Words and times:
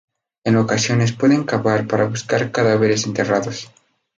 En 0.43 0.55
ocasiones 0.55 1.11
pueden 1.11 1.43
cavar 1.43 1.85
para 1.85 2.07
buscar 2.07 2.51
cadáveres 2.51 3.05
enterrados. 3.05 3.69